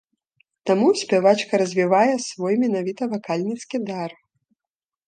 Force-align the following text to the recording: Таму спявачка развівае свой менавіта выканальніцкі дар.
Таму 0.69 0.87
спявачка 1.01 1.53
развівае 1.63 2.15
свой 2.29 2.53
менавіта 2.65 3.01
выканальніцкі 3.13 3.87
дар. 3.93 4.19